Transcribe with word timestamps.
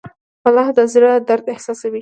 الله 0.47 0.67
د 0.77 0.79
زړه 0.93 1.11
درد 1.29 1.45
احساسوي. 1.53 1.89